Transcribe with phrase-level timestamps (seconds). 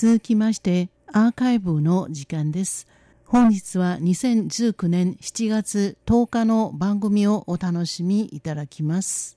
[0.00, 2.86] 続きましてアーカイブの時間です。
[3.24, 9.36] 本日は2019年7月10日の番組をお楽しみいただきます。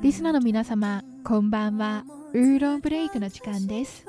[0.00, 2.04] リスナーの皆様、こんばんは。
[2.32, 4.06] ウーロンブレイクの時間です。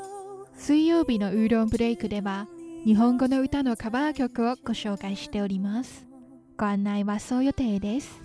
[0.56, 2.48] 水曜日のウーロンブレイクでは、
[2.86, 6.08] 日本語の歌のカバー曲をご紹介しております。
[6.58, 8.22] ご案内はそう予定です。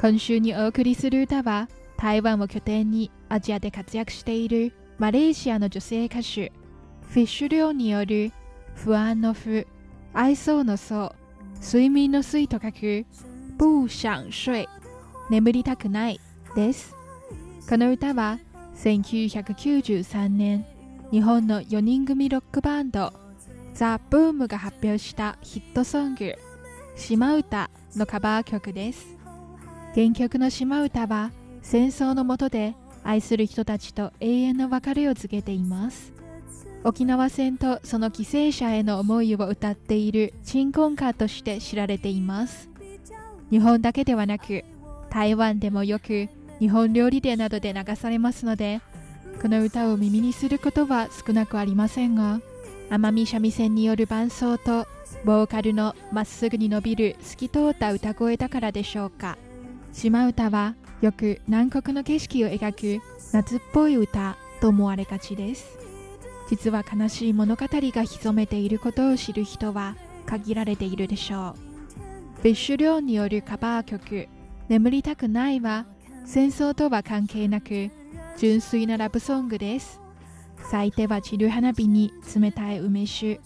[0.00, 1.68] 今週にお送りする歌は、
[1.98, 6.52] 台湾を拠点にアジアで活躍しているマレーシアの女性歌手、
[7.10, 8.32] フィッシュ寮による
[8.76, 9.66] 不安の不、
[10.14, 11.14] 愛想の層、
[11.62, 13.04] 睡眠の睡と書く、
[13.58, 14.66] 不想睡、
[15.28, 16.20] 眠りたくない
[16.54, 16.96] です。
[17.68, 18.38] この歌は
[18.76, 20.64] 1993年
[21.10, 23.12] 日本の4人組ロックバンド
[23.74, 26.36] ザ・ブームが発表したヒットソング
[26.94, 29.16] 「島唄」のカバー曲です。
[29.96, 36.12] 原曲の島唄は戦争の下で愛する人たちと永遠の別れを告げています。
[36.84, 42.70] 沖縄戦とその犠牲者への思いを歌っている鎮魂歌として知られています。
[43.50, 44.64] 日本だけではなく
[45.10, 48.80] 台湾でもよく日本料理店などで流されますので
[49.42, 52.40] この歌を耳にすることは少なくありませんが
[52.90, 54.86] 奄美三味線による伴奏と
[55.24, 59.36] ボーカルのまっすぐに伸びる透き通った歌声だからでしょうか。
[59.92, 65.78] 島唄はよく南国の景色を描く夏っぽい歌と思われがちです。
[66.48, 69.96] 実は悲しい物語が潜めていることを知る人は
[70.26, 71.56] 限られているでしょ
[72.40, 72.42] う。
[72.42, 74.28] ビッシュリョンによるカバー曲
[74.68, 75.86] 「眠りたくない」は
[76.26, 77.90] 戦争とは関係なく
[78.36, 80.00] 純粋なラブソングです。
[80.70, 83.40] 咲いては散る花火に冷たい梅酒。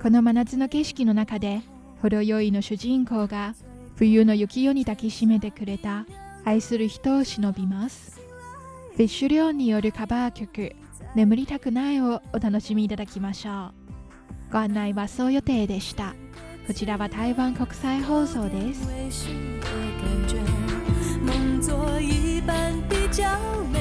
[0.00, 1.60] この真夏の景色の中で
[2.00, 3.54] 程よいの主人公が
[3.96, 6.06] 冬の雪夜に抱きしめてくれた
[6.44, 8.20] 愛する人を忍びます。
[8.92, 10.76] フィッシュリョンによるカバー曲
[11.16, 13.72] 「眠りたくない」をお楽しみいただきましょ
[14.48, 14.52] う。
[14.52, 16.14] ご案内はそう予定でした。
[16.66, 18.88] こちらは台湾国際放送です。
[23.10, 23.24] 娇
[23.72, 23.80] 美，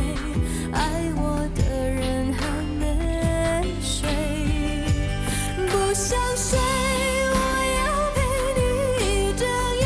[0.72, 2.48] 爱我的人还
[2.80, 4.10] 没睡，
[5.68, 6.58] 不想睡，
[7.32, 7.38] 我
[7.78, 7.80] 要
[8.16, 8.18] 陪
[8.58, 8.60] 你
[9.06, 9.08] 一
[9.38, 9.46] 整
[9.78, 9.86] 夜，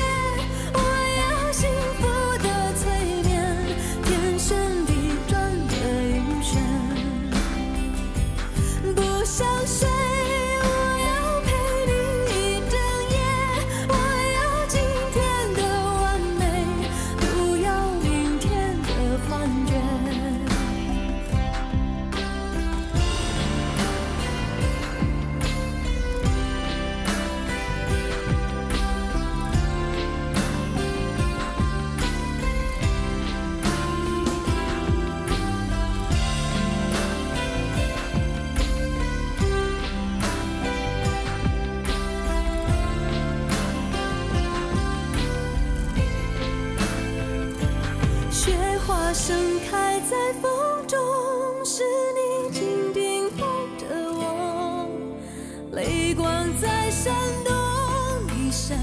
[0.74, 0.80] 我
[1.20, 1.22] 要
[1.52, 1.62] 幸
[2.00, 2.02] 福
[2.42, 2.82] 的催
[3.24, 3.32] 眠，
[4.06, 4.56] 天旋
[4.86, 4.90] 地
[5.28, 5.32] 转
[5.68, 5.74] 的
[6.08, 6.56] 晕眩，
[8.96, 9.93] 不想睡。
[49.14, 50.52] 盛开在风
[50.88, 51.00] 中，
[51.64, 51.84] 是
[52.16, 53.46] 你紧紧抱
[53.78, 54.90] 着我，
[55.72, 56.26] 泪光
[56.60, 57.14] 在闪
[57.46, 57.54] 动，
[58.36, 58.76] 一闪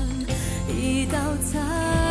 [0.68, 2.09] 一道彩。